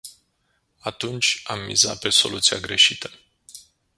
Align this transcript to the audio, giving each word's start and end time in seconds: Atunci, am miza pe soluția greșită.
Atunci, 0.79 1.41
am 1.45 1.65
miza 1.65 1.95
pe 1.95 2.09
soluția 2.09 2.57
greșită. 2.57 3.09